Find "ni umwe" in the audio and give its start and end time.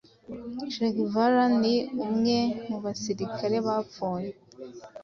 1.61-2.37